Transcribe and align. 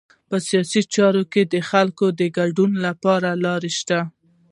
په 0.29 0.37
سیاسي 0.47 0.81
چارو 0.95 1.23
کې 1.31 1.41
د 1.53 1.55
خلکو 1.69 2.05
د 2.19 2.21
ګډون 2.37 2.71
لپاره 2.85 3.29
لارې 3.45 3.71
شته. 3.79 3.99